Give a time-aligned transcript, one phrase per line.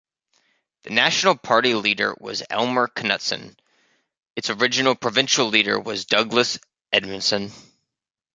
[0.81, 3.55] The national party leader was Elmer Knutson;
[4.35, 6.57] its original provincial leader was Douglas
[6.91, 7.51] Edmondson.